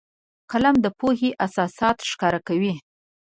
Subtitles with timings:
[0.51, 2.73] قلم د پوهې اساسات ښکاره کوي